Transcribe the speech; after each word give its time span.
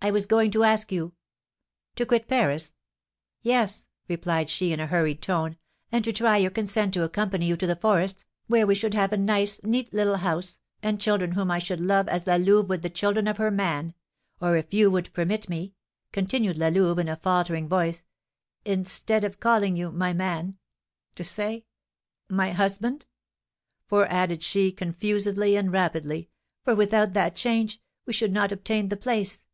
"I 0.00 0.12
was 0.12 0.26
going 0.26 0.52
to 0.52 0.62
ask 0.62 0.92
you." 0.92 1.14
"To 1.96 2.06
quit 2.06 2.28
Paris?" 2.28 2.72
"Yes," 3.42 3.88
replied 4.06 4.48
she, 4.48 4.72
in 4.72 4.78
a 4.78 4.86
hurried 4.86 5.20
tone; 5.20 5.56
"and 5.90 6.04
to 6.04 6.12
try 6.12 6.36
your 6.36 6.52
consent 6.52 6.94
to 6.94 7.02
accompany 7.02 7.46
you 7.46 7.56
to 7.56 7.66
the 7.66 7.74
forests, 7.74 8.24
where 8.46 8.64
we 8.64 8.76
should 8.76 8.94
have 8.94 9.12
a 9.12 9.16
nice, 9.16 9.60
neat 9.64 9.92
little 9.92 10.18
house, 10.18 10.60
and 10.84 11.00
children 11.00 11.32
whom 11.32 11.50
I 11.50 11.58
should 11.58 11.80
love 11.80 12.06
as 12.08 12.28
La 12.28 12.36
Louve 12.36 12.68
would 12.68 12.82
the 12.82 12.88
children 12.90 13.26
of 13.26 13.38
her 13.38 13.50
man 13.50 13.92
or, 14.40 14.56
if 14.56 14.72
you 14.72 14.88
would 14.88 15.12
permit 15.12 15.48
me," 15.48 15.74
continued 16.12 16.58
La 16.58 16.68
Louve, 16.68 17.00
in 17.00 17.08
a 17.08 17.16
faltering 17.16 17.68
voice, 17.68 18.04
"instead 18.64 19.24
of 19.24 19.40
calling 19.40 19.74
you 19.76 19.90
'my 19.90 20.12
man,' 20.12 20.58
to 21.16 21.24
say 21.24 21.64
'my 22.28 22.52
husband?' 22.52 23.06
For," 23.88 24.06
added 24.06 24.44
she, 24.44 24.70
confusedly 24.70 25.56
and 25.56 25.72
rapidly, 25.72 26.30
"for 26.62 26.76
without 26.76 27.14
that 27.14 27.34
change, 27.34 27.82
we 28.06 28.12
should 28.12 28.32
not 28.32 28.52
obtain 28.52 28.90
the 28.90 28.96
place." 28.96 29.44